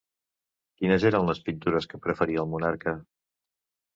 [0.79, 2.95] Quines eren les pintures que preferia el monarca?